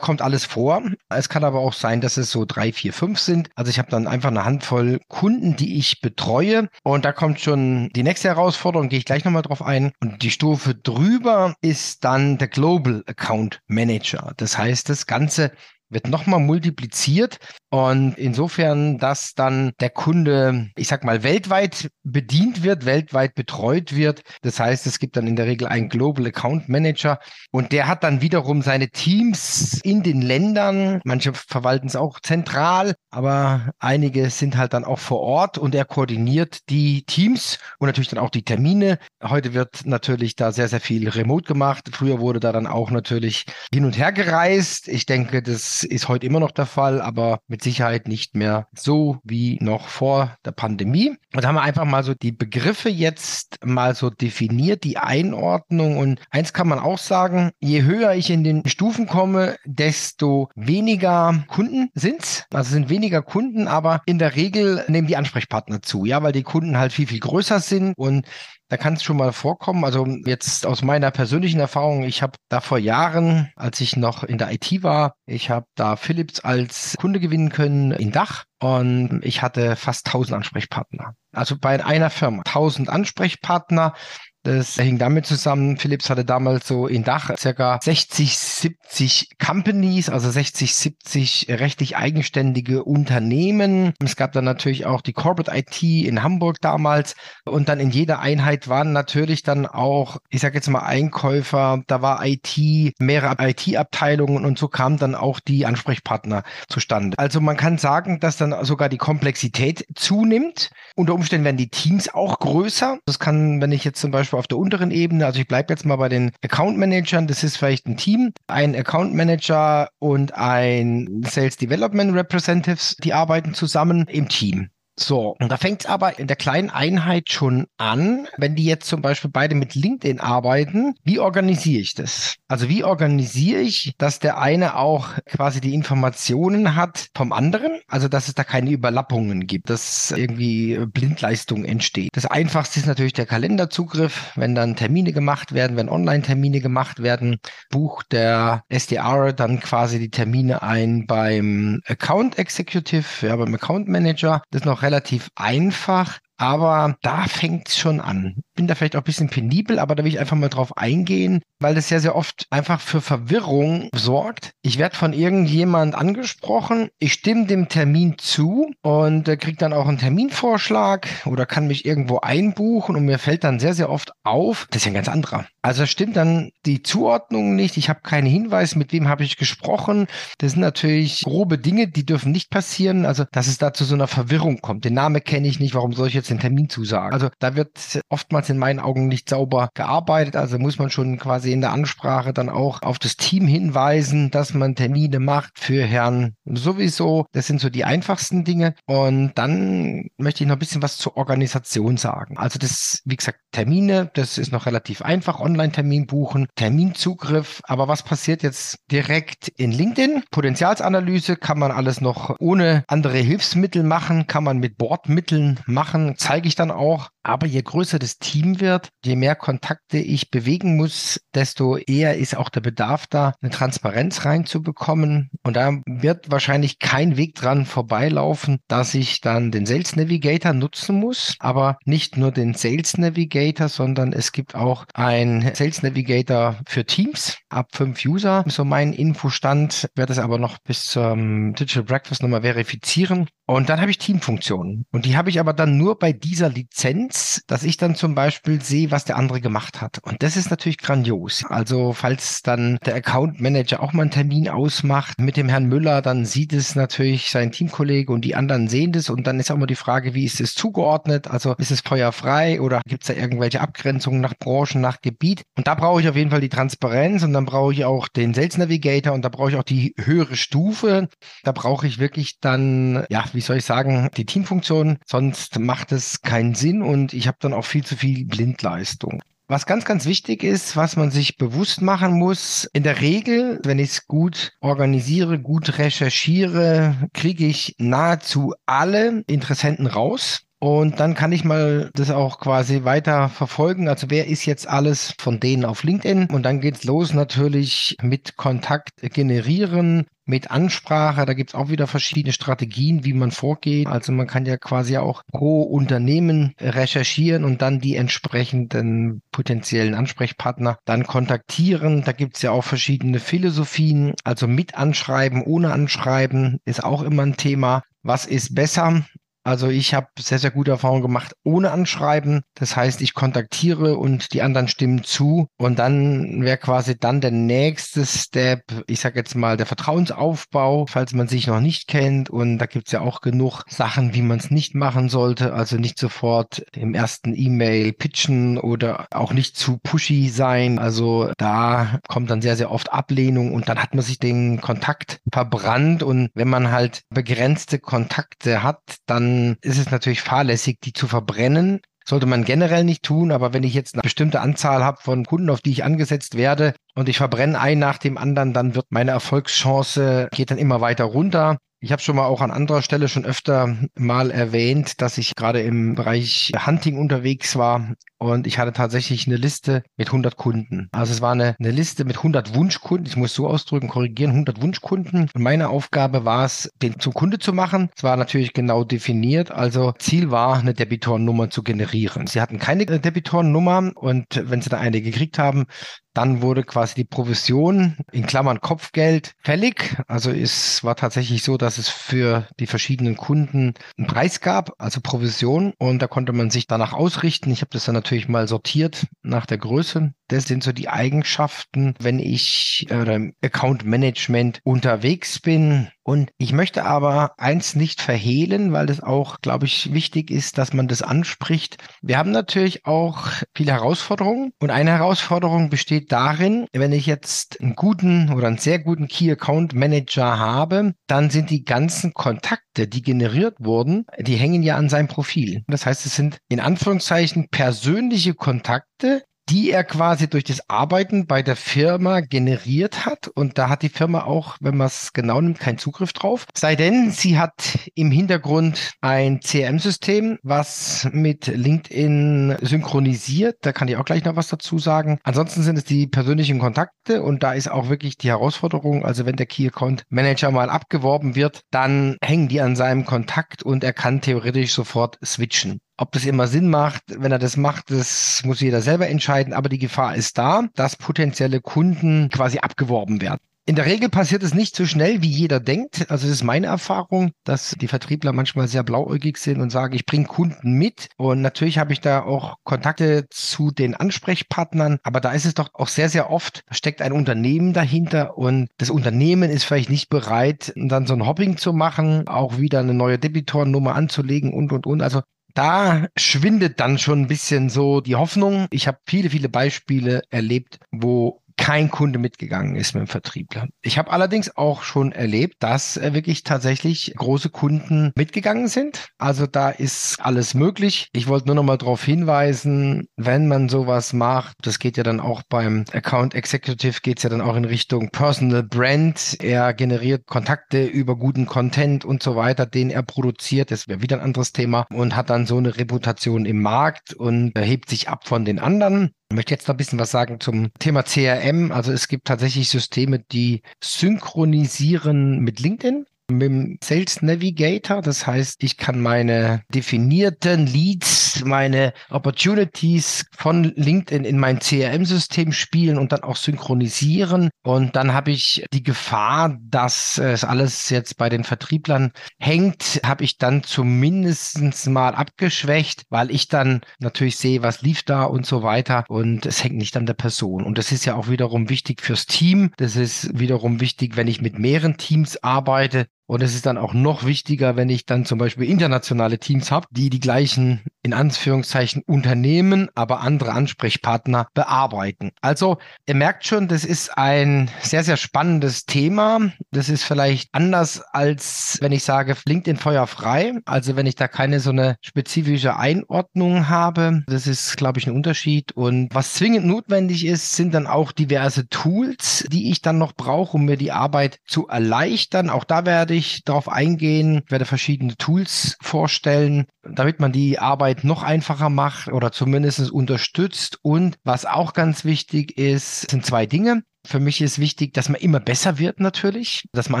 kommt 0.00 0.22
alles 0.22 0.44
vor. 0.44 0.82
Es 1.08 1.28
kann 1.28 1.44
aber 1.44 1.60
auch 1.60 1.72
sein, 1.72 2.00
dass 2.00 2.16
es 2.16 2.30
so 2.30 2.44
drei, 2.44 2.72
vier, 2.72 2.92
fünf 2.92 3.18
sind. 3.18 3.50
Also 3.54 3.70
ich 3.70 3.78
habe 3.78 3.90
dann 3.90 4.06
einfach 4.06 4.30
eine 4.30 4.44
Handvoll 4.44 5.00
Kunden, 5.08 5.56
die 5.56 5.78
ich 5.78 6.00
betreue. 6.00 6.68
Und 6.82 7.04
da 7.04 7.12
kommt 7.12 7.40
schon 7.40 7.90
die 7.94 8.02
nächste 8.02 8.28
Herausforderung, 8.28 8.88
gehe 8.88 8.98
ich 8.98 9.04
gleich 9.04 9.24
nochmal 9.24 9.42
drauf 9.42 9.62
ein. 9.62 9.92
Und 10.00 10.22
die 10.22 10.30
Stufe 10.30 10.74
drüber 10.74 11.54
ist 11.60 12.04
dann 12.04 12.38
der 12.38 12.48
Global 12.48 13.04
Account 13.06 13.60
Manager. 13.68 14.32
Das 14.36 14.58
heißt, 14.58 14.88
das 14.88 15.06
Ganze 15.06 15.52
wird 15.90 16.08
nochmal 16.08 16.40
multipliziert. 16.40 17.38
Und 17.72 18.18
insofern, 18.18 18.98
dass 18.98 19.34
dann 19.34 19.72
der 19.80 19.90
Kunde, 19.90 20.70
ich 20.76 20.88
sag 20.88 21.04
mal, 21.04 21.22
weltweit 21.22 21.88
bedient 22.02 22.64
wird, 22.64 22.84
weltweit 22.84 23.34
betreut 23.34 23.94
wird. 23.94 24.22
Das 24.42 24.58
heißt, 24.58 24.86
es 24.86 24.98
gibt 24.98 25.16
dann 25.16 25.28
in 25.28 25.36
der 25.36 25.46
Regel 25.46 25.68
einen 25.68 25.88
Global 25.88 26.26
Account 26.26 26.68
Manager 26.68 27.20
und 27.52 27.70
der 27.72 27.86
hat 27.86 28.02
dann 28.02 28.22
wiederum 28.22 28.62
seine 28.62 28.88
Teams 28.88 29.80
in 29.84 30.02
den 30.02 30.22
Ländern. 30.22 31.00
Manche 31.04 31.32
verwalten 31.32 31.86
es 31.86 31.94
auch 31.94 32.18
zentral, 32.20 32.94
aber 33.10 33.70
einige 33.78 34.30
sind 34.30 34.56
halt 34.56 34.72
dann 34.72 34.84
auch 34.84 34.98
vor 34.98 35.20
Ort 35.20 35.58
und 35.58 35.74
er 35.74 35.84
koordiniert 35.84 36.68
die 36.70 37.04
Teams 37.04 37.58
und 37.78 37.86
natürlich 37.86 38.08
dann 38.08 38.18
auch 38.18 38.30
die 38.30 38.44
Termine. 38.44 38.98
Heute 39.22 39.54
wird 39.54 39.86
natürlich 39.86 40.34
da 40.34 40.50
sehr, 40.50 40.68
sehr 40.68 40.80
viel 40.80 41.08
remote 41.08 41.44
gemacht. 41.44 41.88
Früher 41.92 42.18
wurde 42.18 42.40
da 42.40 42.50
dann 42.50 42.66
auch 42.66 42.90
natürlich 42.90 43.44
hin 43.72 43.84
und 43.84 43.96
her 43.96 44.12
gereist. 44.12 44.88
Ich 44.88 45.06
denke, 45.06 45.42
das 45.42 45.79
ist 45.84 46.08
heute 46.08 46.26
immer 46.26 46.40
noch 46.40 46.50
der 46.50 46.66
Fall, 46.66 47.00
aber 47.00 47.40
mit 47.48 47.62
Sicherheit 47.62 48.08
nicht 48.08 48.36
mehr 48.36 48.68
so 48.74 49.18
wie 49.24 49.58
noch 49.60 49.88
vor 49.88 50.36
der 50.44 50.52
Pandemie. 50.52 51.10
Und 51.34 51.44
da 51.44 51.48
haben 51.48 51.54
wir 51.54 51.62
einfach 51.62 51.84
mal 51.84 52.02
so 52.02 52.14
die 52.14 52.32
Begriffe 52.32 52.88
jetzt 52.88 53.64
mal 53.64 53.94
so 53.94 54.10
definiert, 54.10 54.84
die 54.84 54.98
Einordnung. 54.98 55.98
Und 55.98 56.20
eins 56.30 56.52
kann 56.52 56.68
man 56.68 56.78
auch 56.78 56.98
sagen, 56.98 57.50
je 57.60 57.82
höher 57.82 58.14
ich 58.14 58.30
in 58.30 58.44
den 58.44 58.66
Stufen 58.66 59.06
komme, 59.06 59.56
desto 59.64 60.48
weniger 60.54 61.44
Kunden 61.48 61.90
sind's. 61.94 62.44
Also 62.52 62.70
sind 62.70 62.88
weniger 62.88 63.22
Kunden, 63.22 63.68
aber 63.68 64.02
in 64.06 64.18
der 64.18 64.36
Regel 64.36 64.84
nehmen 64.88 65.06
die 65.06 65.16
Ansprechpartner 65.16 65.82
zu, 65.82 66.04
ja, 66.04 66.22
weil 66.22 66.32
die 66.32 66.42
Kunden 66.42 66.78
halt 66.78 66.92
viel, 66.92 67.06
viel 67.06 67.20
größer 67.20 67.60
sind 67.60 67.94
und 67.96 68.26
da 68.70 68.76
kann 68.76 68.94
es 68.94 69.02
schon 69.02 69.16
mal 69.16 69.32
vorkommen. 69.32 69.84
Also 69.84 70.06
jetzt 70.24 70.64
aus 70.64 70.82
meiner 70.82 71.10
persönlichen 71.10 71.58
Erfahrung, 71.58 72.04
ich 72.04 72.22
habe 72.22 72.38
da 72.48 72.60
vor 72.60 72.78
Jahren, 72.78 73.50
als 73.56 73.80
ich 73.80 73.96
noch 73.96 74.22
in 74.22 74.38
der 74.38 74.52
IT 74.52 74.82
war, 74.84 75.14
ich 75.26 75.50
habe 75.50 75.66
da 75.74 75.96
Philips 75.96 76.40
als 76.40 76.96
Kunde 76.98 77.18
gewinnen 77.18 77.50
können 77.50 77.90
in 77.90 78.12
Dach 78.12 78.44
und 78.60 79.20
ich 79.24 79.42
hatte 79.42 79.74
fast 79.74 80.06
1000 80.06 80.36
Ansprechpartner. 80.36 81.14
Also 81.32 81.56
bei 81.58 81.84
einer 81.84 82.10
Firma 82.10 82.42
1000 82.46 82.88
Ansprechpartner. 82.88 83.94
Das 84.42 84.76
hing 84.76 84.96
damit 84.96 85.26
zusammen, 85.26 85.76
Philips 85.76 86.08
hatte 86.08 86.24
damals 86.24 86.66
so 86.66 86.86
in 86.86 87.04
Dach 87.04 87.30
circa 87.36 87.78
60, 87.82 88.38
70 88.38 89.38
Companies, 89.38 90.08
also 90.08 90.30
60, 90.30 90.74
70 90.74 91.46
rechtlich 91.50 91.98
eigenständige 91.98 92.84
Unternehmen. 92.84 93.92
Es 94.02 94.16
gab 94.16 94.32
dann 94.32 94.46
natürlich 94.46 94.86
auch 94.86 95.02
die 95.02 95.12
Corporate 95.12 95.54
IT 95.54 95.82
in 95.82 96.22
Hamburg 96.22 96.60
damals 96.62 97.16
und 97.44 97.68
dann 97.68 97.80
in 97.80 97.90
jeder 97.90 98.20
Einheit 98.20 98.68
waren 98.68 98.92
natürlich 98.92 99.42
dann 99.42 99.66
auch, 99.66 100.16
ich 100.30 100.40
sage 100.40 100.54
jetzt 100.54 100.70
mal 100.70 100.80
Einkäufer, 100.80 101.82
da 101.86 102.00
war 102.00 102.24
IT, 102.24 102.58
mehrere 102.98 103.36
IT-Abteilungen 103.46 104.46
und 104.46 104.58
so 104.58 104.68
kamen 104.68 104.96
dann 104.96 105.14
auch 105.14 105.40
die 105.40 105.66
Ansprechpartner 105.66 106.44
zustande. 106.66 107.18
Also 107.18 107.42
man 107.42 107.58
kann 107.58 107.76
sagen, 107.76 108.20
dass 108.20 108.38
dann 108.38 108.64
sogar 108.64 108.88
die 108.88 108.96
Komplexität 108.96 109.84
zunimmt. 109.94 110.70
Unter 110.96 111.14
Umständen 111.14 111.44
werden 111.44 111.56
die 111.56 111.68
Teams 111.68 112.12
auch 112.12 112.38
größer. 112.38 112.98
Das 113.06 113.18
kann, 113.18 113.60
wenn 113.60 113.72
ich 113.72 113.84
jetzt 113.84 114.00
zum 114.00 114.10
Beispiel 114.10 114.38
auf 114.38 114.46
der 114.46 114.58
unteren 114.58 114.90
Ebene, 114.90 115.26
also 115.26 115.40
ich 115.40 115.48
bleibe 115.48 115.72
jetzt 115.72 115.84
mal 115.84 115.96
bei 115.96 116.08
den 116.08 116.32
Account 116.42 116.76
Managern, 116.78 117.26
das 117.26 117.44
ist 117.44 117.56
vielleicht 117.56 117.86
ein 117.86 117.96
Team, 117.96 118.32
ein 118.46 118.74
Account 118.74 119.14
Manager 119.14 119.90
und 119.98 120.34
ein 120.34 121.22
Sales 121.26 121.56
Development 121.56 122.14
Representatives, 122.14 122.96
die 123.02 123.14
arbeiten 123.14 123.54
zusammen 123.54 124.06
im 124.08 124.28
Team. 124.28 124.70
So, 124.98 125.34
und 125.40 125.50
da 125.50 125.56
fängt 125.56 125.82
es 125.82 125.86
aber 125.86 126.18
in 126.18 126.26
der 126.26 126.36
kleinen 126.36 126.68
Einheit 126.68 127.30
schon 127.30 127.66
an, 127.78 128.28
wenn 128.36 128.54
die 128.54 128.64
jetzt 128.64 128.86
zum 128.86 129.00
Beispiel 129.00 129.30
beide 129.32 129.54
mit 129.54 129.74
LinkedIn 129.74 130.20
arbeiten, 130.20 130.94
wie 131.04 131.18
organisiere 131.18 131.80
ich 131.80 131.94
das? 131.94 132.34
Also 132.48 132.68
wie 132.68 132.84
organisiere 132.84 133.60
ich, 133.60 133.94
dass 133.96 134.18
der 134.18 134.38
eine 134.38 134.76
auch 134.76 135.14
quasi 135.24 135.60
die 135.60 135.74
Informationen 135.74 136.76
hat 136.76 137.08
vom 137.14 137.32
anderen, 137.32 137.80
also 137.88 138.08
dass 138.08 138.28
es 138.28 138.34
da 138.34 138.44
keine 138.44 138.70
Überlappungen 138.70 139.46
gibt, 139.46 139.70
dass 139.70 140.10
irgendwie 140.10 140.78
Blindleistung 140.86 141.64
entsteht. 141.64 142.10
Das 142.12 142.26
einfachste 142.26 142.80
ist 142.80 142.86
natürlich 142.86 143.14
der 143.14 143.26
Kalenderzugriff, 143.26 144.32
wenn 144.36 144.54
dann 144.54 144.76
Termine 144.76 145.12
gemacht 145.12 145.52
werden, 145.52 145.76
wenn 145.76 145.88
Online-Termine 145.88 146.60
gemacht 146.60 147.02
werden, 147.02 147.38
bucht 147.70 148.12
der 148.12 148.64
SDR 148.68 149.32
dann 149.32 149.60
quasi 149.60 149.98
die 149.98 150.10
Termine 150.10 150.62
ein 150.62 151.06
beim 151.06 151.80
Account 151.86 152.38
Executive, 152.38 153.26
ja, 153.26 153.36
beim 153.36 153.54
Account 153.54 153.88
Manager. 153.88 154.42
Das 154.50 154.62
ist 154.62 154.66
noch 154.66 154.82
relativ 154.90 155.30
einfach, 155.36 156.18
aber 156.40 156.96
da 157.02 157.26
fängt 157.26 157.68
es 157.68 157.76
schon 157.76 158.00
an. 158.00 158.42
Bin 158.54 158.66
da 158.66 158.74
vielleicht 158.74 158.96
auch 158.96 159.02
ein 159.02 159.04
bisschen 159.04 159.28
penibel, 159.28 159.78
aber 159.78 159.94
da 159.94 160.02
will 160.02 160.10
ich 160.10 160.18
einfach 160.18 160.36
mal 160.36 160.48
drauf 160.48 160.76
eingehen, 160.78 161.42
weil 161.60 161.74
das 161.74 161.88
sehr, 161.88 162.00
sehr 162.00 162.16
oft 162.16 162.46
einfach 162.48 162.80
für 162.80 163.02
Verwirrung 163.02 163.90
sorgt. 163.94 164.52
Ich 164.62 164.78
werde 164.78 164.96
von 164.96 165.12
irgendjemand 165.12 165.94
angesprochen, 165.94 166.88
ich 166.98 167.12
stimme 167.12 167.46
dem 167.46 167.68
Termin 167.68 168.16
zu 168.16 168.72
und 168.80 169.28
äh, 169.28 169.36
kriege 169.36 169.58
dann 169.58 169.74
auch 169.74 169.86
einen 169.86 169.98
Terminvorschlag 169.98 171.06
oder 171.26 171.44
kann 171.44 171.66
mich 171.66 171.84
irgendwo 171.84 172.20
einbuchen 172.20 172.96
und 172.96 173.04
mir 173.04 173.18
fällt 173.18 173.44
dann 173.44 173.60
sehr, 173.60 173.74
sehr 173.74 173.90
oft 173.90 174.12
auf, 174.24 174.66
das 174.70 174.78
ist 174.78 174.86
ja 174.86 174.92
ein 174.92 174.94
ganz 174.94 175.08
anderer. 175.08 175.44
Also 175.62 175.84
stimmt 175.84 176.16
dann 176.16 176.52
die 176.64 176.82
Zuordnung 176.82 177.54
nicht. 177.54 177.76
Ich 177.76 177.90
habe 177.90 178.00
keinen 178.00 178.26
Hinweis, 178.26 178.76
mit 178.76 178.94
wem 178.94 179.08
habe 179.08 179.24
ich 179.24 179.36
gesprochen. 179.36 180.06
Das 180.38 180.52
sind 180.52 180.62
natürlich 180.62 181.22
grobe 181.22 181.58
Dinge, 181.58 181.86
die 181.86 182.06
dürfen 182.06 182.32
nicht 182.32 182.48
passieren. 182.48 183.04
Also, 183.04 183.24
dass 183.30 183.46
es 183.46 183.58
da 183.58 183.74
zu 183.74 183.84
so 183.84 183.94
einer 183.94 184.06
Verwirrung 184.06 184.62
kommt. 184.62 184.86
Den 184.86 184.94
Namen 184.94 185.22
kenne 185.22 185.48
ich 185.48 185.60
nicht, 185.60 185.74
warum 185.74 185.92
soll 185.92 186.08
ich 186.08 186.14
jetzt 186.14 186.29
den 186.30 186.40
Termin 186.40 186.68
zusagen? 186.68 187.12
Also, 187.12 187.28
da 187.38 187.56
wird 187.56 188.00
oftmals 188.08 188.48
in 188.50 188.58
meinen 188.58 188.80
Augen 188.80 189.08
nicht 189.08 189.28
sauber 189.28 189.70
gearbeitet. 189.74 190.36
Also 190.36 190.58
muss 190.58 190.78
man 190.78 190.90
schon 190.90 191.18
quasi 191.18 191.52
in 191.52 191.60
der 191.60 191.72
Ansprache 191.72 192.32
dann 192.32 192.48
auch 192.48 192.82
auf 192.82 192.98
das 192.98 193.16
Team 193.16 193.46
hinweisen, 193.46 194.30
dass 194.30 194.54
man 194.54 194.74
Termine 194.74 195.18
macht 195.20 195.58
für 195.58 195.84
Herrn 195.84 196.34
sowieso. 196.44 197.26
Das 197.32 197.46
sind 197.46 197.60
so 197.60 197.70
die 197.70 197.84
einfachsten 197.84 198.44
Dinge. 198.44 198.74
Und 198.86 199.32
dann 199.34 200.08
möchte 200.18 200.42
ich 200.42 200.48
noch 200.48 200.56
ein 200.56 200.60
bisschen 200.60 200.82
was 200.82 200.96
zur 200.96 201.16
Organisation 201.16 201.96
sagen. 201.96 202.38
Also 202.38 202.58
das, 202.58 203.00
wie 203.04 203.16
gesagt, 203.16 203.38
Termine, 203.52 204.10
das 204.14 204.38
ist 204.38 204.52
noch 204.52 204.66
relativ 204.66 205.02
einfach 205.02 205.40
Online-Termin 205.40 206.06
buchen, 206.06 206.46
Terminzugriff. 206.54 207.60
Aber 207.64 207.88
was 207.88 208.02
passiert 208.02 208.42
jetzt 208.42 208.78
direkt 208.90 209.48
in 209.48 209.72
LinkedIn? 209.72 210.22
Potenzialsanalyse 210.30 211.36
kann 211.36 211.58
man 211.58 211.70
alles 211.70 212.00
noch 212.00 212.36
ohne 212.38 212.84
andere 212.86 213.18
Hilfsmittel 213.18 213.82
machen, 213.82 214.26
kann 214.26 214.44
man 214.44 214.58
mit 214.58 214.78
Bordmitteln 214.78 215.60
machen, 215.66 216.14
zeige 216.20 216.48
ich 216.48 216.54
dann 216.54 216.70
auch. 216.70 217.10
Aber 217.22 217.46
je 217.46 217.62
größer 217.62 217.98
das 217.98 218.18
Team 218.18 218.60
wird, 218.60 218.88
je 219.04 219.16
mehr 219.16 219.34
Kontakte 219.34 219.98
ich 219.98 220.30
bewegen 220.30 220.76
muss, 220.76 221.20
desto 221.34 221.76
eher 221.76 222.16
ist 222.16 222.36
auch 222.36 222.48
der 222.48 222.60
Bedarf 222.60 223.06
da, 223.06 223.34
eine 223.40 223.50
Transparenz 223.50 224.24
reinzubekommen. 224.24 225.30
Und 225.42 225.56
da 225.56 225.80
wird 225.86 226.30
wahrscheinlich 226.30 226.78
kein 226.78 227.16
Weg 227.16 227.34
dran 227.34 227.66
vorbeilaufen, 227.66 228.58
dass 228.68 228.94
ich 228.94 229.20
dann 229.20 229.50
den 229.50 229.66
Sales 229.66 229.96
Navigator 229.96 230.52
nutzen 230.52 230.96
muss. 230.96 231.34
Aber 231.40 231.78
nicht 231.84 232.16
nur 232.16 232.32
den 232.32 232.54
Sales 232.54 232.96
Navigator, 232.96 233.68
sondern 233.68 234.12
es 234.12 234.32
gibt 234.32 234.54
auch 234.54 234.86
ein 234.94 235.52
Sales 235.54 235.82
Navigator 235.82 236.56
für 236.66 236.84
Teams 236.84 237.38
ab 237.48 237.68
fünf 237.72 238.04
User. 238.04 238.44
So 238.46 238.64
mein 238.64 238.92
Infostand 238.92 239.88
werde 239.94 240.12
es 240.12 240.18
aber 240.18 240.38
noch 240.38 240.58
bis 240.58 240.86
zum 240.86 241.54
Digital 241.54 241.84
Breakfast 241.84 242.22
nochmal 242.22 242.42
verifizieren. 242.42 243.28
Und 243.46 243.68
dann 243.68 243.80
habe 243.80 243.90
ich 243.90 243.98
Teamfunktionen. 243.98 244.86
Und 244.92 245.06
die 245.06 245.16
habe 245.16 245.28
ich 245.28 245.40
aber 245.40 245.52
dann 245.52 245.76
nur 245.76 245.98
bei 245.98 246.12
dieser 246.12 246.48
Lizenz, 246.48 247.09
dass 247.48 247.64
ich 247.64 247.76
dann 247.76 247.94
zum 247.96 248.14
Beispiel 248.14 248.62
sehe, 248.62 248.90
was 248.90 249.04
der 249.04 249.16
andere 249.16 249.40
gemacht 249.40 249.80
hat. 249.80 249.98
Und 250.02 250.22
das 250.22 250.36
ist 250.36 250.50
natürlich 250.50 250.78
grandios. 250.78 251.44
Also 251.48 251.92
falls 251.92 252.42
dann 252.42 252.78
der 252.86 252.94
Account 252.94 253.40
Manager 253.40 253.82
auch 253.82 253.92
mal 253.92 254.02
einen 254.02 254.10
Termin 254.10 254.48
ausmacht 254.48 255.20
mit 255.20 255.36
dem 255.36 255.48
Herrn 255.48 255.66
Müller, 255.66 256.02
dann 256.02 256.24
sieht 256.24 256.52
es 256.52 256.74
natürlich 256.74 257.30
sein 257.30 257.52
Teamkollege 257.52 258.12
und 258.12 258.24
die 258.24 258.36
anderen 258.36 258.68
sehen 258.68 258.92
das. 258.92 259.10
Und 259.10 259.26
dann 259.26 259.40
ist 259.40 259.50
auch 259.50 259.56
immer 259.56 259.66
die 259.66 259.74
Frage, 259.74 260.14
wie 260.14 260.24
ist 260.24 260.40
es 260.40 260.54
zugeordnet? 260.54 261.28
Also 261.28 261.54
ist 261.58 261.72
es 261.72 261.80
feuerfrei 261.80 262.60
oder 262.60 262.80
gibt 262.86 263.02
es 263.02 263.08
da 263.08 263.20
irgendwelche 263.20 263.60
Abgrenzungen 263.60 264.20
nach 264.20 264.34
Branchen, 264.38 264.80
nach 264.80 265.00
Gebiet? 265.00 265.42
Und 265.56 265.66
da 265.66 265.74
brauche 265.74 266.00
ich 266.00 266.08
auf 266.08 266.16
jeden 266.16 266.30
Fall 266.30 266.40
die 266.40 266.48
Transparenz 266.48 267.24
und 267.24 267.32
dann 267.32 267.46
brauche 267.46 267.72
ich 267.72 267.84
auch 267.84 268.06
den 268.06 268.34
Sales 268.34 268.58
Navigator 268.58 269.12
und 269.12 269.24
da 269.24 269.28
brauche 269.28 269.50
ich 269.50 269.56
auch 269.56 269.64
die 269.64 269.94
höhere 269.98 270.36
Stufe. 270.36 271.08
Da 271.42 271.52
brauche 271.52 271.86
ich 271.86 271.98
wirklich 271.98 272.38
dann, 272.40 273.04
ja, 273.10 273.24
wie 273.32 273.40
wie 273.40 273.42
soll 273.42 273.56
ich 273.56 273.64
sagen, 273.64 274.10
die 274.18 274.26
Teamfunktion. 274.26 274.98
Sonst 275.06 275.58
macht 275.58 275.92
es 275.92 276.20
keinen 276.20 276.54
Sinn 276.54 276.82
und 276.82 276.99
ich 277.08 277.26
habe 277.26 277.38
dann 277.40 277.52
auch 277.52 277.64
viel 277.64 277.84
zu 277.84 277.96
viel 277.96 278.24
Blindleistung. 278.26 279.22
Was 279.50 279.66
ganz, 279.66 279.84
ganz 279.84 280.06
wichtig 280.06 280.44
ist, 280.44 280.76
was 280.76 280.94
man 280.94 281.10
sich 281.10 281.36
bewusst 281.36 281.82
machen 281.82 282.12
muss, 282.12 282.68
in 282.72 282.84
der 282.84 283.00
Regel, 283.00 283.58
wenn 283.64 283.80
ich 283.80 283.90
es 283.90 284.06
gut 284.06 284.52
organisiere, 284.60 285.40
gut 285.40 285.78
recherchiere, 285.78 287.08
kriege 287.12 287.46
ich 287.46 287.74
nahezu 287.78 288.54
alle 288.66 289.24
Interessenten 289.26 289.88
raus. 289.88 290.42
Und 290.62 291.00
dann 291.00 291.14
kann 291.14 291.32
ich 291.32 291.42
mal 291.42 291.90
das 291.94 292.10
auch 292.10 292.38
quasi 292.38 292.84
weiter 292.84 293.30
verfolgen. 293.30 293.88
Also 293.88 294.08
wer 294.10 294.26
ist 294.26 294.44
jetzt 294.44 294.68
alles 294.68 295.14
von 295.18 295.40
denen 295.40 295.64
auf 295.64 295.84
LinkedIn? 295.84 296.26
Und 296.26 296.42
dann 296.42 296.60
geht's 296.60 296.84
los 296.84 297.14
natürlich 297.14 297.96
mit 298.02 298.36
Kontakt 298.36 298.90
generieren, 299.00 300.06
mit 300.26 300.50
Ansprache. 300.50 301.24
Da 301.24 301.32
gibt's 301.32 301.54
auch 301.54 301.70
wieder 301.70 301.86
verschiedene 301.86 302.34
Strategien, 302.34 303.04
wie 303.04 303.14
man 303.14 303.30
vorgeht. 303.30 303.86
Also 303.86 304.12
man 304.12 304.26
kann 304.26 304.44
ja 304.44 304.58
quasi 304.58 304.98
auch 304.98 305.22
pro 305.32 305.62
Unternehmen 305.62 306.52
recherchieren 306.60 307.44
und 307.44 307.62
dann 307.62 307.80
die 307.80 307.96
entsprechenden 307.96 309.22
potenziellen 309.32 309.94
Ansprechpartner 309.94 310.76
dann 310.84 311.06
kontaktieren. 311.06 312.02
Da 312.04 312.12
gibt's 312.12 312.42
ja 312.42 312.50
auch 312.50 312.64
verschiedene 312.64 313.18
Philosophien. 313.18 314.12
Also 314.24 314.46
mit 314.46 314.74
Anschreiben, 314.74 315.42
ohne 315.42 315.72
Anschreiben 315.72 316.58
ist 316.66 316.84
auch 316.84 317.02
immer 317.02 317.22
ein 317.22 317.38
Thema. 317.38 317.82
Was 318.02 318.26
ist 318.26 318.54
besser? 318.54 319.04
Also 319.42 319.68
ich 319.68 319.94
habe 319.94 320.08
sehr, 320.18 320.38
sehr 320.38 320.50
gute 320.50 320.70
Erfahrungen 320.70 321.02
gemacht 321.02 321.32
ohne 321.44 321.70
Anschreiben. 321.70 322.42
Das 322.54 322.76
heißt, 322.76 323.00
ich 323.00 323.14
kontaktiere 323.14 323.96
und 323.96 324.34
die 324.34 324.42
anderen 324.42 324.68
stimmen 324.68 325.02
zu. 325.02 325.48
Und 325.58 325.78
dann 325.78 326.42
wäre 326.42 326.58
quasi 326.58 326.98
dann 326.98 327.20
der 327.20 327.30
nächste 327.30 328.04
Step, 328.04 328.62
ich 328.86 329.00
sage 329.00 329.18
jetzt 329.18 329.34
mal, 329.34 329.56
der 329.56 329.66
Vertrauensaufbau, 329.66 330.86
falls 330.86 331.14
man 331.14 331.28
sich 331.28 331.46
noch 331.46 331.60
nicht 331.60 331.88
kennt. 331.88 332.28
Und 332.28 332.58
da 332.58 332.66
gibt's 332.66 332.92
ja 332.92 333.00
auch 333.00 333.22
genug 333.22 333.64
Sachen, 333.68 334.14
wie 334.14 334.22
man 334.22 334.38
es 334.38 334.50
nicht 334.50 334.74
machen 334.74 335.08
sollte. 335.08 335.54
Also 335.54 335.76
nicht 335.76 335.98
sofort 335.98 336.62
im 336.76 336.94
ersten 336.94 337.34
E-Mail 337.34 337.92
pitchen 337.92 338.58
oder 338.58 339.06
auch 339.10 339.32
nicht 339.32 339.56
zu 339.56 339.78
pushy 339.78 340.28
sein. 340.28 340.78
Also 340.78 341.32
da 341.38 342.00
kommt 342.08 342.30
dann 342.30 342.42
sehr, 342.42 342.56
sehr 342.56 342.70
oft 342.70 342.92
Ablehnung 342.92 343.54
und 343.54 343.68
dann 343.68 343.78
hat 343.82 343.94
man 343.94 344.04
sich 344.04 344.18
den 344.18 344.60
Kontakt 344.60 345.20
verbrannt. 345.32 346.02
Und 346.02 346.28
wenn 346.34 346.48
man 346.48 346.70
halt 346.70 347.02
begrenzte 347.08 347.78
Kontakte 347.78 348.62
hat, 348.62 348.80
dann 349.06 349.29
ist 349.62 349.78
es 349.78 349.90
natürlich 349.90 350.22
fahrlässig, 350.22 350.78
die 350.82 350.92
zu 350.92 351.06
verbrennen. 351.06 351.80
Sollte 352.04 352.26
man 352.26 352.44
generell 352.44 352.84
nicht 352.84 353.02
tun, 353.02 353.30
aber 353.30 353.52
wenn 353.52 353.62
ich 353.62 353.74
jetzt 353.74 353.94
eine 353.94 354.02
bestimmte 354.02 354.40
Anzahl 354.40 354.82
habe 354.82 355.00
von 355.00 355.24
Kunden, 355.24 355.50
auf 355.50 355.60
die 355.60 355.70
ich 355.70 355.84
angesetzt 355.84 356.36
werde 356.36 356.74
und 356.94 357.08
ich 357.08 357.18
verbrenne 357.18 357.60
einen 357.60 357.80
nach 357.80 357.98
dem 357.98 358.18
anderen, 358.18 358.52
dann 358.52 358.74
wird 358.74 358.86
meine 358.90 359.12
Erfolgschance 359.12 360.28
geht 360.32 360.50
dann 360.50 360.58
immer 360.58 360.80
weiter 360.80 361.04
runter. 361.04 361.58
Ich 361.82 361.92
habe 361.92 362.02
schon 362.02 362.16
mal 362.16 362.26
auch 362.26 362.42
an 362.42 362.50
anderer 362.50 362.82
Stelle 362.82 363.08
schon 363.08 363.24
öfter 363.24 363.74
mal 363.94 364.30
erwähnt, 364.30 365.00
dass 365.00 365.16
ich 365.16 365.34
gerade 365.34 365.62
im 365.62 365.94
Bereich 365.94 366.52
Hunting 366.66 366.98
unterwegs 366.98 367.56
war 367.56 367.94
und 368.18 368.46
ich 368.46 368.58
hatte 368.58 368.74
tatsächlich 368.74 369.26
eine 369.26 369.36
Liste 369.36 369.82
mit 369.96 370.08
100 370.08 370.36
Kunden. 370.36 370.90
Also 370.92 371.14
es 371.14 371.22
war 371.22 371.32
eine, 371.32 371.56
eine 371.58 371.70
Liste 371.70 372.04
mit 372.04 372.18
100 372.18 372.54
Wunschkunden. 372.54 373.06
Ich 373.06 373.16
muss 373.16 373.32
so 373.32 373.48
ausdrücken, 373.48 373.88
korrigieren, 373.88 374.32
100 374.32 374.60
Wunschkunden. 374.60 375.30
Und 375.32 375.42
meine 375.42 375.70
Aufgabe 375.70 376.26
war 376.26 376.44
es, 376.44 376.70
den 376.82 377.00
zum 377.00 377.14
Kunde 377.14 377.38
zu 377.38 377.54
machen. 377.54 377.88
Es 377.96 378.02
war 378.02 378.18
natürlich 378.18 378.52
genau 378.52 378.84
definiert. 378.84 379.50
Also 379.50 379.94
Ziel 379.98 380.30
war, 380.30 380.58
eine 380.58 380.74
Debitorennummer 380.74 381.48
zu 381.48 381.62
generieren. 381.62 382.26
Sie 382.26 382.42
hatten 382.42 382.58
keine 382.58 382.84
Debitorennummer 382.84 383.92
und 383.94 384.26
wenn 384.44 384.60
sie 384.60 384.68
da 384.68 384.76
eine 384.76 385.00
gekriegt 385.00 385.38
haben, 385.38 385.64
dann 386.14 386.42
wurde 386.42 386.64
quasi 386.64 386.94
die 386.94 387.04
Provision 387.04 387.96
in 388.12 388.26
Klammern 388.26 388.60
Kopfgeld 388.60 389.34
fällig. 389.42 389.96
Also 390.08 390.30
es 390.30 390.82
war 390.82 390.96
tatsächlich 390.96 391.42
so, 391.42 391.56
dass 391.56 391.78
es 391.78 391.88
für 391.88 392.46
die 392.58 392.66
verschiedenen 392.66 393.16
Kunden 393.16 393.74
einen 393.96 394.06
Preis 394.06 394.40
gab, 394.40 394.72
also 394.78 395.00
Provision. 395.00 395.72
Und 395.78 396.00
da 396.02 396.06
konnte 396.06 396.32
man 396.32 396.50
sich 396.50 396.66
danach 396.66 396.92
ausrichten. 396.92 397.50
Ich 397.50 397.60
habe 397.60 397.70
das 397.72 397.84
dann 397.84 397.94
natürlich 397.94 398.28
mal 398.28 398.48
sortiert 398.48 399.06
nach 399.22 399.46
der 399.46 399.58
Größe. 399.58 400.12
Das 400.28 400.44
sind 400.44 400.62
so 400.62 400.72
die 400.72 400.88
Eigenschaften, 400.88 401.94
wenn 402.00 402.18
ich 402.18 402.86
äh, 402.90 403.14
im 403.14 403.34
Account 403.42 403.84
Management 403.84 404.60
unterwegs 404.64 405.40
bin. 405.40 405.88
Und 406.02 406.30
ich 406.38 406.52
möchte 406.52 406.84
aber 406.84 407.38
eins 407.38 407.74
nicht 407.74 408.00
verhehlen, 408.00 408.72
weil 408.72 408.90
es 408.90 409.02
auch, 409.02 409.40
glaube 409.40 409.66
ich, 409.66 409.92
wichtig 409.92 410.30
ist, 410.30 410.58
dass 410.58 410.72
man 410.72 410.88
das 410.88 411.02
anspricht. 411.02 411.76
Wir 412.02 412.18
haben 412.18 412.30
natürlich 412.30 412.86
auch 412.86 413.28
viele 413.54 413.72
Herausforderungen. 413.72 414.52
Und 414.58 414.70
eine 414.70 414.90
Herausforderung 414.90 415.68
besteht 415.70 416.10
darin, 416.10 416.66
wenn 416.72 416.92
ich 416.92 417.06
jetzt 417.06 417.60
einen 417.60 417.74
guten 417.74 418.32
oder 418.32 418.46
einen 418.46 418.58
sehr 418.58 418.78
guten 418.78 419.08
Key 419.08 419.30
Account 419.30 419.74
Manager 419.74 420.38
habe, 420.38 420.94
dann 421.06 421.30
sind 421.30 421.50
die 421.50 421.64
ganzen 421.64 422.14
Kontakte, 422.14 422.88
die 422.88 423.02
generiert 423.02 423.56
wurden, 423.58 424.06
die 424.18 424.36
hängen 424.36 424.62
ja 424.62 424.76
an 424.76 424.88
seinem 424.88 425.08
Profil. 425.08 425.62
Das 425.66 425.86
heißt, 425.86 426.06
es 426.06 426.16
sind 426.16 426.38
in 426.48 426.60
Anführungszeichen 426.60 427.48
persönliche 427.50 428.34
Kontakte, 428.34 429.22
die 429.50 429.72
er 429.72 429.82
quasi 429.82 430.28
durch 430.28 430.44
das 430.44 430.70
Arbeiten 430.70 431.26
bei 431.26 431.42
der 431.42 431.56
Firma 431.56 432.20
generiert 432.20 433.04
hat. 433.04 433.26
Und 433.26 433.58
da 433.58 433.68
hat 433.68 433.82
die 433.82 433.88
Firma 433.88 434.22
auch, 434.22 434.56
wenn 434.60 434.76
man 434.76 434.86
es 434.86 435.12
genau 435.12 435.40
nimmt, 435.40 435.58
keinen 435.58 435.78
Zugriff 435.78 436.12
drauf. 436.12 436.46
Sei 436.54 436.76
denn, 436.76 437.10
sie 437.10 437.36
hat 437.36 437.78
im 437.96 438.12
Hintergrund 438.12 438.92
ein 439.00 439.40
CRM-System, 439.40 440.38
was 440.44 441.08
mit 441.12 441.48
LinkedIn 441.48 442.58
synchronisiert. 442.62 443.58
Da 443.62 443.72
kann 443.72 443.88
ich 443.88 443.96
auch 443.96 444.04
gleich 444.04 444.24
noch 444.24 444.36
was 444.36 444.48
dazu 444.48 444.78
sagen. 444.78 445.18
Ansonsten 445.24 445.62
sind 445.62 445.76
es 445.76 445.84
die 445.84 446.06
persönlichen 446.06 446.60
Kontakte 446.60 447.22
und 447.22 447.42
da 447.42 447.52
ist 447.52 447.70
auch 447.70 447.88
wirklich 447.88 448.16
die 448.18 448.28
Herausforderung. 448.28 449.04
Also 449.04 449.26
wenn 449.26 449.36
der 449.36 449.46
Key 449.46 449.66
Account 449.66 450.04
Manager 450.10 450.52
mal 450.52 450.70
abgeworben 450.70 451.34
wird, 451.34 451.62
dann 451.72 452.16
hängen 452.22 452.48
die 452.48 452.60
an 452.60 452.76
seinem 452.76 453.04
Kontakt 453.04 453.64
und 453.64 453.82
er 453.82 453.92
kann 453.92 454.20
theoretisch 454.20 454.72
sofort 454.72 455.18
switchen. 455.24 455.80
Ob 456.00 456.12
das 456.12 456.24
immer 456.24 456.46
Sinn 456.46 456.70
macht, 456.70 457.02
wenn 457.08 457.30
er 457.30 457.38
das 457.38 457.58
macht, 457.58 457.90
das 457.90 458.40
muss 458.46 458.60
jeder 458.60 458.80
selber 458.80 459.08
entscheiden. 459.08 459.52
Aber 459.52 459.68
die 459.68 459.78
Gefahr 459.78 460.16
ist 460.16 460.38
da, 460.38 460.66
dass 460.74 460.96
potenzielle 460.96 461.60
Kunden 461.60 462.30
quasi 462.30 462.58
abgeworben 462.58 463.20
werden. 463.20 463.40
In 463.66 463.76
der 463.76 463.84
Regel 463.84 464.08
passiert 464.08 464.42
es 464.42 464.54
nicht 464.54 464.74
so 464.74 464.86
schnell, 464.86 465.20
wie 465.20 465.28
jeder 465.28 465.60
denkt. 465.60 466.10
Also 466.10 466.26
das 466.26 466.36
ist 466.36 466.42
meine 466.42 466.68
Erfahrung, 466.68 467.32
dass 467.44 467.76
die 467.78 467.86
Vertriebler 467.86 468.32
manchmal 468.32 468.66
sehr 468.66 468.82
blauäugig 468.82 469.36
sind 469.36 469.60
und 469.60 469.68
sagen, 469.68 469.94
ich 469.94 470.06
bringe 470.06 470.24
Kunden 470.24 470.72
mit. 470.72 471.08
Und 471.18 471.42
natürlich 471.42 471.76
habe 471.76 471.92
ich 471.92 472.00
da 472.00 472.22
auch 472.22 472.56
Kontakte 472.64 473.26
zu 473.28 473.70
den 473.70 473.94
Ansprechpartnern. 473.94 475.00
Aber 475.02 475.20
da 475.20 475.32
ist 475.32 475.44
es 475.44 475.52
doch 475.52 475.68
auch 475.74 475.88
sehr, 475.88 476.08
sehr 476.08 476.30
oft, 476.30 476.62
da 476.66 476.74
steckt 476.74 477.02
ein 477.02 477.12
Unternehmen 477.12 477.74
dahinter 477.74 478.38
und 478.38 478.70
das 478.78 478.88
Unternehmen 478.88 479.50
ist 479.50 479.64
vielleicht 479.64 479.90
nicht 479.90 480.08
bereit, 480.08 480.72
dann 480.76 481.06
so 481.06 481.12
ein 481.12 481.26
Hopping 481.26 481.58
zu 481.58 481.74
machen, 481.74 482.26
auch 482.26 482.56
wieder 482.56 482.80
eine 482.80 482.94
neue 482.94 483.18
Debitorennummer 483.18 483.94
anzulegen 483.94 484.54
und, 484.54 484.72
und, 484.72 484.86
und. 484.86 485.02
Also 485.02 485.20
da 485.54 486.06
schwindet 486.16 486.80
dann 486.80 486.98
schon 486.98 487.22
ein 487.22 487.28
bisschen 487.28 487.68
so 487.70 488.00
die 488.00 488.16
Hoffnung. 488.16 488.66
Ich 488.70 488.86
habe 488.86 488.98
viele, 489.06 489.30
viele 489.30 489.48
Beispiele 489.48 490.22
erlebt, 490.30 490.78
wo 490.90 491.39
kein 491.60 491.90
Kunde 491.90 492.18
mitgegangen 492.18 492.74
ist 492.74 492.94
mit 492.94 493.02
dem 493.02 493.06
Vertriebler. 493.06 493.68
Ich 493.82 493.98
habe 493.98 494.10
allerdings 494.10 494.56
auch 494.56 494.82
schon 494.82 495.12
erlebt, 495.12 495.56
dass 495.60 495.98
äh, 495.98 496.14
wirklich 496.14 496.42
tatsächlich 496.42 497.12
große 497.14 497.50
Kunden 497.50 498.12
mitgegangen 498.16 498.66
sind. 498.66 499.08
Also 499.18 499.46
da 499.46 499.68
ist 499.68 500.16
alles 500.20 500.54
möglich. 500.54 501.08
Ich 501.12 501.28
wollte 501.28 501.46
nur 501.46 501.54
noch 501.54 501.62
mal 501.62 501.76
darauf 501.76 502.02
hinweisen, 502.02 503.08
wenn 503.16 503.46
man 503.46 503.68
sowas 503.68 504.14
macht, 504.14 504.56
das 504.62 504.78
geht 504.78 504.96
ja 504.96 505.02
dann 505.02 505.20
auch 505.20 505.42
beim 505.50 505.84
Account 505.92 506.34
Executive, 506.34 507.00
geht 507.02 507.18
es 507.18 507.24
ja 507.24 507.30
dann 507.30 507.42
auch 507.42 507.56
in 507.56 507.66
Richtung 507.66 508.08
Personal 508.08 508.62
Brand. 508.62 509.36
Er 509.40 509.74
generiert 509.74 510.26
Kontakte 510.26 510.86
über 510.86 511.14
guten 511.14 511.44
Content 511.44 512.06
und 512.06 512.22
so 512.22 512.36
weiter, 512.36 512.64
den 512.64 512.88
er 512.88 513.02
produziert. 513.02 513.70
Das 513.70 513.86
wäre 513.86 514.00
wieder 514.00 514.16
ein 514.16 514.24
anderes 514.24 514.52
Thema 514.52 514.86
und 514.90 515.14
hat 515.14 515.28
dann 515.28 515.44
so 515.44 515.58
eine 515.58 515.76
Reputation 515.76 516.46
im 516.46 516.62
Markt 516.62 517.12
und 517.12 517.52
hebt 517.58 517.90
sich 517.90 518.08
ab 518.08 518.26
von 518.26 518.46
den 518.46 518.58
anderen. 518.58 519.10
Ich 519.32 519.36
möchte 519.36 519.54
jetzt 519.54 519.68
noch 519.68 519.74
ein 519.74 519.76
bisschen 519.76 520.00
was 520.00 520.10
sagen 520.10 520.40
zum 520.40 520.72
Thema 520.80 521.04
CRM. 521.04 521.70
Also 521.70 521.92
es 521.92 522.08
gibt 522.08 522.26
tatsächlich 522.26 522.68
Systeme, 522.68 523.20
die 523.20 523.62
synchronisieren 523.80 525.38
mit 525.38 525.60
LinkedIn 525.60 526.04
mit 526.30 526.42
dem 526.42 526.78
Sales 526.82 527.22
Navigator. 527.22 528.02
Das 528.02 528.26
heißt, 528.26 528.62
ich 528.62 528.76
kann 528.76 529.00
meine 529.00 529.62
definierten 529.72 530.66
Leads, 530.66 531.44
meine 531.44 531.92
Opportunities 532.10 533.26
von 533.36 533.64
LinkedIn 533.64 534.24
in 534.24 534.38
mein 534.38 534.58
CRM-System 534.60 535.52
spielen 535.52 535.98
und 535.98 536.12
dann 536.12 536.22
auch 536.22 536.36
synchronisieren. 536.36 537.50
Und 537.62 537.96
dann 537.96 538.12
habe 538.12 538.30
ich 538.30 538.64
die 538.72 538.82
Gefahr, 538.82 539.56
dass 539.62 540.18
es 540.18 540.44
alles 540.44 540.90
jetzt 540.90 541.16
bei 541.16 541.28
den 541.28 541.44
Vertrieblern 541.44 542.12
hängt, 542.38 543.00
habe 543.04 543.24
ich 543.24 543.38
dann 543.38 543.62
zumindest 543.62 544.88
mal 544.88 545.14
abgeschwächt, 545.14 546.04
weil 546.10 546.30
ich 546.30 546.48
dann 546.48 546.80
natürlich 546.98 547.36
sehe, 547.36 547.62
was 547.62 547.82
lief 547.82 548.02
da 548.02 548.24
und 548.24 548.46
so 548.46 548.62
weiter. 548.62 549.04
Und 549.08 549.46
es 549.46 549.62
hängt 549.62 549.76
nicht 549.76 549.96
an 549.96 550.06
der 550.06 550.14
Person. 550.14 550.64
Und 550.64 550.78
das 550.78 550.92
ist 550.92 551.04
ja 551.04 551.14
auch 551.14 551.28
wiederum 551.28 551.68
wichtig 551.68 552.02
fürs 552.02 552.26
Team. 552.26 552.72
Das 552.76 552.96
ist 552.96 553.38
wiederum 553.38 553.80
wichtig, 553.80 554.16
wenn 554.16 554.28
ich 554.28 554.40
mit 554.40 554.58
mehreren 554.58 554.96
Teams 554.96 555.42
arbeite, 555.42 556.06
und 556.30 556.44
es 556.44 556.54
ist 556.54 556.64
dann 556.64 556.78
auch 556.78 556.94
noch 556.94 557.24
wichtiger, 557.24 557.74
wenn 557.74 557.88
ich 557.88 558.06
dann 558.06 558.24
zum 558.24 558.38
Beispiel 558.38 558.70
internationale 558.70 559.40
Teams 559.40 559.72
habe, 559.72 559.88
die 559.90 560.10
die 560.10 560.20
gleichen, 560.20 560.80
in 561.02 561.12
Anführungszeichen, 561.12 562.04
Unternehmen, 562.06 562.88
aber 562.94 563.22
andere 563.22 563.50
Ansprechpartner 563.50 564.46
bearbeiten. 564.54 565.32
Also 565.40 565.78
ihr 566.06 566.14
merkt 566.14 566.46
schon, 566.46 566.68
das 566.68 566.84
ist 566.84 567.18
ein 567.18 567.68
sehr, 567.82 568.04
sehr 568.04 568.16
spannendes 568.16 568.84
Thema. 568.84 569.40
Das 569.72 569.88
ist 569.88 570.04
vielleicht 570.04 570.50
anders 570.52 571.02
als 571.10 571.78
wenn 571.80 571.90
ich 571.90 572.04
sage, 572.04 572.36
LinkedIn 572.46 572.76
Feuer 572.76 573.08
frei. 573.08 573.54
Also 573.64 573.96
wenn 573.96 574.06
ich 574.06 574.14
da 574.14 574.28
keine 574.28 574.60
so 574.60 574.70
eine 574.70 574.98
spezifische 575.00 575.78
Einordnung 575.78 576.68
habe, 576.68 577.24
das 577.26 577.48
ist, 577.48 577.76
glaube 577.76 577.98
ich, 577.98 578.06
ein 578.06 578.14
Unterschied. 578.14 578.70
Und 578.70 579.12
was 579.12 579.34
zwingend 579.34 579.66
notwendig 579.66 580.24
ist, 580.24 580.54
sind 580.54 580.74
dann 580.74 580.86
auch 580.86 581.10
diverse 581.10 581.68
Tools, 581.68 582.46
die 582.52 582.70
ich 582.70 582.82
dann 582.82 582.98
noch 582.98 583.14
brauche, 583.14 583.56
um 583.56 583.64
mir 583.64 583.76
die 583.76 583.90
Arbeit 583.90 584.38
zu 584.46 584.68
erleichtern. 584.68 585.50
Auch 585.50 585.64
da 585.64 585.84
werde 585.84 586.14
ich 586.14 586.19
ausführlich 586.20 586.44
darauf 586.44 586.68
eingehen, 586.68 587.42
werde 587.48 587.64
verschiedene 587.64 588.16
Tools 588.16 588.76
vorstellen, 588.80 589.66
damit 589.82 590.20
man 590.20 590.32
die 590.32 590.58
Arbeit 590.58 591.04
noch 591.04 591.22
einfacher 591.22 591.70
macht 591.70 592.08
oder 592.08 592.32
zumindest 592.32 592.90
unterstützt. 592.90 593.78
Und 593.82 594.16
was 594.24 594.46
auch 594.46 594.72
ganz 594.72 595.04
wichtig 595.04 595.58
ist, 595.58 596.10
sind 596.10 596.24
zwei 596.26 596.46
Dinge. 596.46 596.82
Für 597.06 597.18
mich 597.18 597.40
ist 597.40 597.58
wichtig, 597.58 597.94
dass 597.94 598.08
man 598.08 598.20
immer 598.20 598.40
besser 598.40 598.78
wird 598.78 599.00
natürlich, 599.00 599.64
dass 599.72 599.88
man 599.88 600.00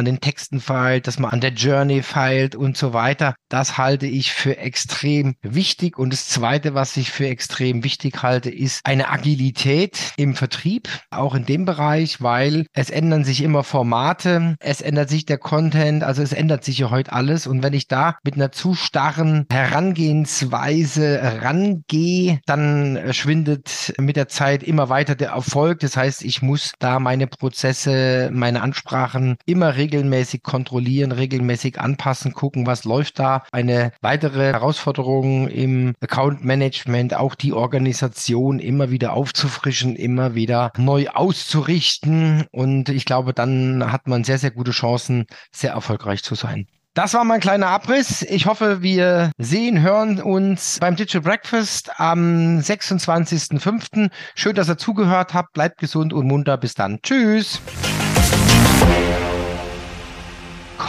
an 0.00 0.04
den 0.04 0.20
Texten 0.20 0.60
feilt, 0.60 1.06
dass 1.06 1.18
man 1.18 1.30
an 1.30 1.40
der 1.40 1.52
Journey 1.52 2.02
feilt 2.02 2.54
und 2.54 2.76
so 2.76 2.92
weiter. 2.92 3.34
Das 3.48 3.78
halte 3.78 4.06
ich 4.06 4.32
für 4.32 4.58
extrem 4.58 5.34
wichtig. 5.42 5.98
Und 5.98 6.12
das 6.12 6.28
Zweite, 6.28 6.74
was 6.74 6.96
ich 6.96 7.10
für 7.10 7.26
extrem 7.26 7.84
wichtig 7.84 8.22
halte, 8.22 8.50
ist 8.50 8.80
eine 8.84 9.08
Agilität 9.08 10.12
im 10.16 10.34
Vertrieb, 10.34 10.88
auch 11.10 11.34
in 11.34 11.46
dem 11.46 11.64
Bereich, 11.64 12.20
weil 12.20 12.66
es 12.74 12.90
ändern 12.90 13.24
sich 13.24 13.42
immer 13.42 13.64
Formate, 13.64 14.56
es 14.60 14.80
ändert 14.82 15.08
sich 15.08 15.24
der 15.24 15.38
Content, 15.38 16.04
also 16.04 16.22
es 16.22 16.32
ändert 16.32 16.64
sich 16.64 16.78
ja 16.78 16.90
heute 16.90 17.12
alles. 17.12 17.46
Und 17.46 17.62
wenn 17.62 17.72
ich 17.72 17.88
da 17.88 18.18
mit 18.24 18.34
einer 18.34 18.52
zu 18.52 18.74
starren 18.74 19.46
Herangehensweise 19.50 21.38
rangehe, 21.42 22.40
dann 22.44 23.12
schwindet 23.12 23.94
mit 23.98 24.16
der 24.16 24.28
Zeit 24.28 24.62
immer 24.62 24.90
weiter 24.90 25.14
der 25.14 25.30
Erfolg. 25.30 25.80
Das 25.80 25.96
heißt, 25.96 26.22
ich 26.24 26.42
muss 26.42 26.72
da 26.78 26.89
meine 26.98 27.26
Prozesse, 27.26 28.30
meine 28.32 28.62
Ansprachen 28.62 29.36
immer 29.46 29.76
regelmäßig 29.76 30.42
kontrollieren, 30.42 31.12
regelmäßig 31.12 31.80
anpassen, 31.80 32.32
gucken, 32.32 32.66
was 32.66 32.84
läuft 32.84 33.18
da. 33.18 33.44
Eine 33.52 33.92
weitere 34.00 34.52
Herausforderung 34.52 35.48
im 35.48 35.94
Account 36.00 36.44
Management, 36.44 37.14
auch 37.14 37.34
die 37.34 37.52
Organisation 37.52 38.58
immer 38.58 38.90
wieder 38.90 39.12
aufzufrischen, 39.12 39.94
immer 39.94 40.34
wieder 40.34 40.72
neu 40.76 41.08
auszurichten. 41.08 42.46
Und 42.50 42.88
ich 42.88 43.04
glaube, 43.04 43.34
dann 43.34 43.92
hat 43.92 44.08
man 44.08 44.24
sehr, 44.24 44.38
sehr 44.38 44.50
gute 44.50 44.72
Chancen, 44.72 45.26
sehr 45.52 45.72
erfolgreich 45.72 46.22
zu 46.22 46.34
sein. 46.34 46.66
Das 46.94 47.14
war 47.14 47.24
mein 47.24 47.40
kleiner 47.40 47.68
Abriss. 47.68 48.22
Ich 48.22 48.46
hoffe, 48.46 48.82
wir 48.82 49.30
sehen, 49.38 49.80
hören 49.80 50.20
uns 50.20 50.78
beim 50.80 50.96
Digital 50.96 51.20
Breakfast 51.20 51.90
am 52.00 52.58
26.05. 52.58 54.10
Schön, 54.34 54.56
dass 54.56 54.68
ihr 54.68 54.76
zugehört 54.76 55.32
habt. 55.32 55.52
Bleibt 55.52 55.78
gesund 55.78 56.12
und 56.12 56.26
munter. 56.26 56.58
Bis 56.58 56.74
dann. 56.74 56.98
Tschüss 57.02 57.60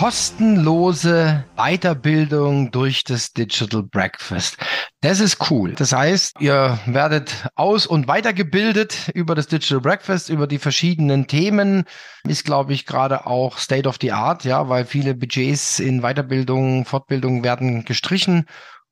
kostenlose 0.01 1.45
Weiterbildung 1.55 2.71
durch 2.71 3.03
das 3.03 3.33
Digital 3.33 3.83
Breakfast. 3.83 4.57
Das 5.01 5.19
ist 5.19 5.51
cool. 5.51 5.73
Das 5.73 5.91
heißt, 5.91 6.37
ihr 6.39 6.79
werdet 6.87 7.47
aus- 7.53 7.85
und 7.85 8.07
weitergebildet 8.07 9.11
über 9.13 9.35
das 9.35 9.45
Digital 9.45 9.79
Breakfast, 9.79 10.29
über 10.29 10.47
die 10.47 10.57
verschiedenen 10.57 11.27
Themen. 11.27 11.83
Ist, 12.27 12.45
glaube 12.45 12.73
ich, 12.73 12.87
gerade 12.87 13.27
auch 13.27 13.59
State 13.59 13.87
of 13.87 13.99
the 14.01 14.11
Art, 14.11 14.43
ja, 14.43 14.69
weil 14.69 14.85
viele 14.85 15.13
Budgets 15.13 15.79
in 15.79 16.01
Weiterbildung, 16.01 16.85
Fortbildung 16.85 17.43
werden 17.43 17.85
gestrichen 17.85 18.47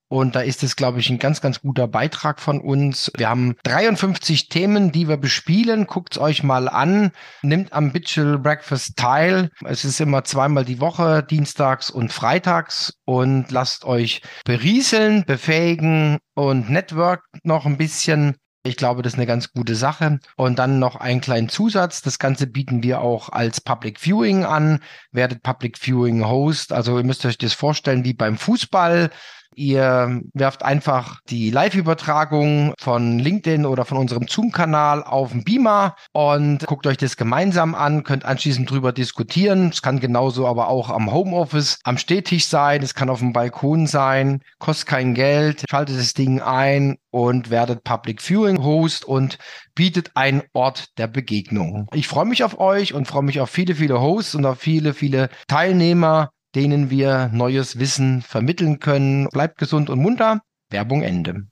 und 0.10 0.36
da 0.36 0.42
ist 0.42 0.64
es, 0.64 0.76
glaube 0.76 1.00
ich, 1.00 1.10
ein 1.12 1.20
ganz, 1.20 1.40
ganz 1.40 1.62
guter 1.62 1.88
Beitrag 1.88 2.40
von 2.40 2.60
uns. 2.60 3.12
Wir 3.16 3.30
haben 3.30 3.56
53 3.64 4.50
Themen, 4.50 4.92
die 4.92 5.08
wir 5.08 5.18
bespielen. 5.18 5.86
Guckt's 5.86 6.18
euch 6.18 6.42
mal 6.42 6.68
an. 6.68 7.12
Nimmt 7.44 7.74
am 7.74 7.94
Digital 7.94 8.40
Breakfast 8.40 8.98
teil. 8.98 9.52
Es 9.64 9.86
ist 9.86 10.02
immer 10.02 10.24
zweimal 10.24 10.66
die 10.66 10.80
Woche, 10.80 11.22
dienstags 11.22 11.92
und 11.92 12.12
freitags. 12.12 12.96
Und 13.06 13.52
lasst 13.52 13.86
euch 13.86 14.24
berieseln, 14.46 15.26
befähigen 15.26 16.18
und 16.34 16.72
network 16.72 17.24
noch 17.44 17.68
ein 17.68 17.78
bisschen. 17.78 18.36
Ich 18.64 18.78
glaube, 18.78 19.04
das 19.04 19.14
ist 19.14 19.20
eine 19.20 19.28
ganz 19.28 19.54
gute 19.54 19.76
Sache. 19.76 20.18
Und 20.36 20.58
dann 20.58 20.80
noch 20.80 20.96
einen 20.96 21.22
kleinen 21.22 21.50
Zusatz. 21.50 22.02
Das 22.02 22.18
Ganze 22.18 22.48
bieten 22.48 22.82
wir 22.82 23.02
auch 23.02 23.30
als 23.30 23.62
Public 23.62 24.00
Viewing 24.00 24.44
an. 24.44 24.80
Werdet 25.12 25.44
Public 25.44 25.78
Viewing 25.78 26.26
Host. 26.26 26.74
Also 26.74 26.98
ihr 26.98 27.04
müsst 27.04 27.26
euch 27.26 27.38
das 27.38 27.54
vorstellen 27.54 28.04
wie 28.06 28.14
beim 28.14 28.38
Fußball. 28.38 29.12
Ihr 29.60 30.22
werft 30.34 30.64
einfach 30.64 31.20
die 31.30 31.50
Live-Übertragung 31.52 32.74
von 32.80 33.20
LinkedIn 33.20 33.66
oder 33.66 33.84
von 33.84 33.98
unserem 33.98 34.26
Zoom-Kanal 34.26 35.04
auf 35.04 35.32
den 35.32 35.44
Beamer 35.44 35.98
und 36.14 36.66
guckt 36.66 36.88
euch 36.88 36.96
das 36.96 37.18
gemeinsam 37.18 37.76
an, 37.76 38.06
könnt 38.06 38.24
anschließend 38.24 38.72
drüber 38.72 38.94
diskutieren. 38.94 39.68
Es 39.68 39.82
kann 39.82 40.00
genauso 40.00 40.48
aber 40.48 40.70
auch 40.70 40.90
am 40.90 41.12
Homeoffice, 41.12 41.78
am 41.84 41.98
Stehtisch 41.98 42.46
sein, 42.46 42.82
es 42.84 42.94
kann 42.94 43.10
auf 43.10 43.20
dem 43.20 43.34
Balkon 43.34 43.86
sein, 43.86 44.44
kostet 44.60 44.88
kein 44.88 45.14
Geld, 45.14 45.66
schaltet 45.70 46.00
das 46.00 46.14
Ding 46.14 46.40
ein 46.40 46.96
und 47.12 47.50
werdet 47.50 47.84
Public 47.84 48.22
Viewing 48.22 48.64
Host 48.64 49.04
und 49.04 49.40
bietet 49.76 50.12
einen 50.16 50.44
Ort 50.54 50.98
der 50.98 51.08
Begegnung. 51.08 51.90
Ich 51.94 52.08
freue 52.08 52.26
mich 52.26 52.46
auf 52.46 52.62
euch 52.62 52.94
und 52.94 53.10
freue 53.10 53.24
mich 53.24 53.42
auf 53.42 53.50
viele, 53.50 53.76
viele 53.76 54.00
Hosts 54.00 54.36
und 54.36 54.46
auf 54.46 54.60
viele, 54.60 54.94
viele 54.94 55.30
Teilnehmer 55.50 56.30
denen 56.56 56.90
wir 56.90 57.30
neues 57.34 57.80
Wissen 57.80 58.22
vermitteln 58.22 58.80
können. 58.80 59.28
Bleibt 59.30 59.58
gesund 59.58 59.90
und 59.90 60.00
munter. 60.00 60.42
Werbung 60.70 61.02
Ende. 61.02 61.48